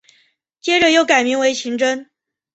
[0.61, 2.09] 接着又改名为晴贞。